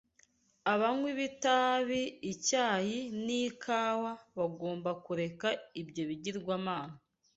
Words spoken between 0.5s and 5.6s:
Abanywi b’itabi, icyayi, n’ikawa bagomba kureka